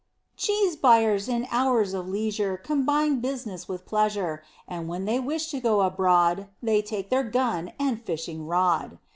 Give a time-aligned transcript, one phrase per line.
[0.35, 5.59] Cheese buyers in hours of leisure Combine business with pleasure, And when they wish to
[5.59, 8.97] go abroad They take their gun and fishing rod.